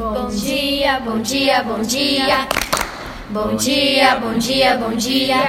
Bom 0.00 0.28
dia, 0.28 0.98
bom 1.00 1.20
dia, 1.20 1.62
bom 1.62 1.82
dia. 1.82 2.48
Bom 3.28 3.54
dia, 3.54 4.16
bom 4.16 4.32
dia, 4.38 4.78
bom 4.78 4.96
dia. 4.96 5.46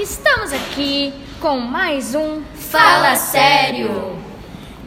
Estamos 0.00 0.54
aqui 0.54 1.12
com 1.38 1.60
mais 1.60 2.14
um 2.14 2.40
Fala 2.54 3.14
Sério. 3.14 4.16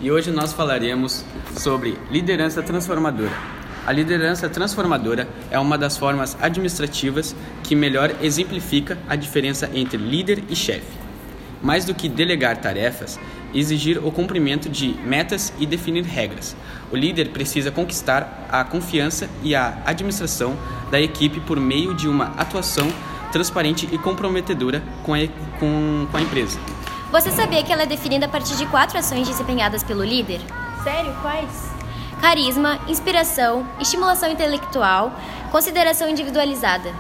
E 0.02 0.12
hoje 0.12 0.32
nós 0.32 0.52
falaremos 0.52 1.24
sobre 1.60 1.96
liderança 2.10 2.64
transformadora. 2.64 3.32
A 3.86 3.92
liderança 3.92 4.50
transformadora 4.50 5.30
é 5.52 5.60
uma 5.60 5.78
das 5.78 5.96
formas 5.96 6.36
administrativas 6.42 7.36
que 7.64 7.76
melhor 7.76 8.12
exemplifica 8.20 8.98
a 9.08 9.16
diferença 9.16 9.70
entre 9.76 9.98
líder 9.98 10.44
e 10.50 10.56
chefe. 10.56 11.01
Mais 11.62 11.86
do 11.86 11.94
que 11.94 12.10
delegar 12.10 12.58
tarefas, 12.58 13.20
exigir 13.54 14.04
o 14.04 14.12
cumprimento 14.12 14.70
de 14.70 14.94
metas 15.06 15.54
e 15.60 15.66
definir 15.66 16.04
regras. 16.04 16.56
O 16.92 16.96
líder 16.96 17.30
precisa 17.30 17.72
conquistar 17.72 18.48
a 18.50 18.64
confiança 18.64 19.30
e 19.44 19.54
a 19.54 19.82
administração 19.86 20.58
da 20.90 21.00
equipe 21.00 21.40
por 21.42 21.60
meio 21.60 21.94
de 21.94 22.08
uma 22.08 22.34
atuação 22.38 22.92
transparente 23.32 23.88
e 23.92 23.98
comprometedora 23.98 24.84
com 25.04 25.14
a, 25.14 25.20
com, 25.60 26.08
com 26.10 26.18
a 26.18 26.22
empresa. 26.22 26.60
Você 27.12 27.32
sabia 27.32 27.64
que 27.64 27.72
ela 27.72 27.84
é 27.84 27.86
definida 27.86 28.26
a 28.26 28.30
partir 28.30 28.56
de 28.56 28.66
quatro 28.68 28.98
ações 28.98 29.28
desempenhadas 29.28 29.84
pelo 29.84 30.04
líder? 30.04 30.40
Sério? 30.84 31.14
Quais? 31.22 31.72
Carisma, 32.22 32.80
inspiração, 32.88 33.68
estimulação 33.80 34.32
intelectual, 34.32 35.12
consideração 35.52 36.10
individualizada. 36.10 36.94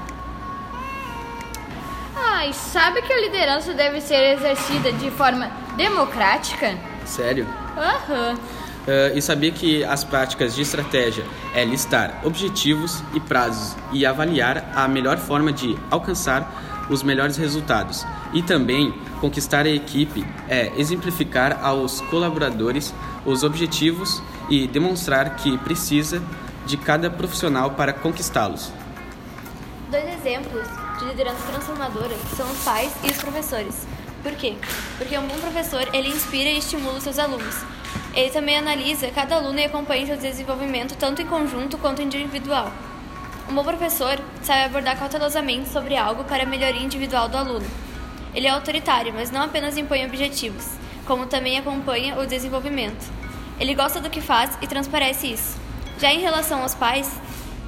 E 2.43 2.53
sabe 2.53 3.03
que 3.03 3.13
a 3.13 3.21
liderança 3.21 3.71
deve 3.71 4.01
ser 4.01 4.33
exercida 4.33 4.91
de 4.93 5.11
forma 5.11 5.51
democrática? 5.77 6.75
Sério? 7.05 7.47
Aham. 7.77 8.33
Uh, 8.33 9.15
e 9.15 9.21
sabia 9.21 9.51
que 9.51 9.83
as 9.83 10.03
práticas 10.03 10.55
de 10.55 10.63
estratégia 10.63 11.23
é 11.53 11.63
listar 11.63 12.19
objetivos 12.23 13.03
e 13.13 13.19
prazos 13.19 13.75
e 13.91 14.07
avaliar 14.07 14.71
a 14.75 14.87
melhor 14.87 15.19
forma 15.19 15.53
de 15.53 15.77
alcançar 15.91 16.87
os 16.89 17.03
melhores 17.03 17.37
resultados. 17.37 18.07
E 18.33 18.41
também 18.41 18.91
conquistar 19.19 19.67
a 19.67 19.69
equipe 19.69 20.25
é 20.49 20.71
exemplificar 20.77 21.63
aos 21.63 22.01
colaboradores 22.01 22.91
os 23.23 23.43
objetivos 23.43 24.21
e 24.49 24.67
demonstrar 24.67 25.35
que 25.35 25.59
precisa 25.59 26.19
de 26.65 26.75
cada 26.75 27.07
profissional 27.07 27.71
para 27.71 27.93
conquistá-los. 27.93 28.80
Dois 29.91 30.07
exemplos 30.07 30.65
de 30.99 31.03
liderança 31.03 31.45
transformadora 31.47 32.15
são 32.37 32.49
os 32.49 32.63
pais 32.63 32.93
e 33.03 33.07
os 33.07 33.17
professores. 33.17 33.85
Por 34.23 34.31
quê? 34.35 34.55
Porque 34.97 35.17
um 35.17 35.27
bom 35.27 35.37
professor, 35.37 35.85
ele 35.93 36.07
inspira 36.07 36.49
e 36.49 36.59
estimula 36.59 36.97
os 36.97 37.03
seus 37.03 37.19
alunos. 37.19 37.57
Ele 38.13 38.29
também 38.29 38.57
analisa 38.57 39.11
cada 39.11 39.35
aluno 39.35 39.59
e 39.59 39.65
acompanha 39.65 40.05
seu 40.05 40.15
desenvolvimento 40.15 40.95
tanto 40.95 41.21
em 41.21 41.27
conjunto 41.27 41.77
quanto 41.77 42.01
individual. 42.01 42.71
Um 43.49 43.53
bom 43.53 43.65
professor 43.65 44.17
sabe 44.41 44.63
abordar 44.63 44.97
cautelosamente 44.97 45.67
sobre 45.67 45.97
algo 45.97 46.23
para 46.23 46.43
a 46.43 46.45
melhoria 46.45 46.81
individual 46.81 47.27
do 47.27 47.35
aluno. 47.35 47.67
Ele 48.33 48.47
é 48.47 48.49
autoritário, 48.49 49.13
mas 49.13 49.29
não 49.29 49.41
apenas 49.41 49.75
impõe 49.75 50.05
objetivos, 50.05 50.69
como 51.05 51.25
também 51.25 51.57
acompanha 51.57 52.17
o 52.17 52.25
desenvolvimento. 52.25 53.11
Ele 53.59 53.75
gosta 53.75 53.99
do 53.99 54.09
que 54.09 54.21
faz 54.21 54.57
e 54.61 54.67
transparece 54.67 55.33
isso. 55.33 55.59
Já 55.99 56.13
em 56.13 56.21
relação 56.21 56.61
aos 56.61 56.73
pais, 56.73 57.11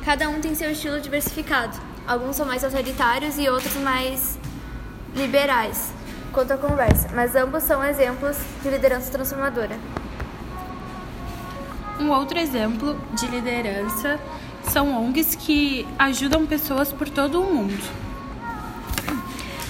cada 0.05 0.29
um 0.29 0.39
tem 0.39 0.55
seu 0.55 0.71
estilo 0.71 1.01
diversificado. 1.01 1.92
Alguns 2.05 2.35
são 2.35 2.45
mais 2.45 2.63
autoritários 2.63 3.37
e 3.39 3.49
outros 3.49 3.75
mais 3.75 4.37
liberais 5.15 5.93
quanto 6.33 6.51
à 6.51 6.57
conversa, 6.57 7.07
mas 7.13 7.35
ambos 7.35 7.63
são 7.63 7.83
exemplos 7.83 8.37
de 8.61 8.69
liderança 8.69 9.11
transformadora. 9.11 9.77
Um 11.99 12.09
outro 12.09 12.39
exemplo 12.39 12.99
de 13.13 13.27
liderança 13.27 14.19
são 14.69 15.05
ONGs 15.05 15.35
que 15.35 15.87
ajudam 15.97 16.45
pessoas 16.45 16.91
por 16.91 17.07
todo 17.07 17.41
o 17.41 17.53
mundo. 17.53 18.03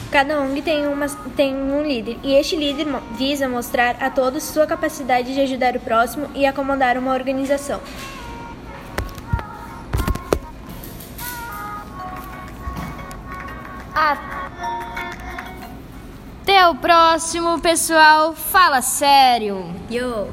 Cada 0.10 0.40
ONG 0.40 0.62
tem, 0.62 0.88
uma, 0.88 1.08
tem 1.36 1.56
um 1.56 1.84
líder, 1.84 2.18
e 2.24 2.34
este 2.36 2.56
líder 2.56 2.86
visa 3.18 3.50
mostrar 3.50 3.98
a 4.00 4.10
todos 4.10 4.44
sua 4.44 4.66
capacidade 4.66 5.34
de 5.34 5.42
ajudar 5.42 5.76
o 5.76 5.80
próximo 5.80 6.30
e 6.36 6.46
acomodar 6.46 6.98
uma 6.98 7.14
organização. 7.14 7.82
Até 16.42 16.68
o 16.68 16.76
próximo, 16.76 17.60
pessoal. 17.60 18.34
Fala 18.34 18.82
sério. 18.82 19.74
Yo! 19.90 20.28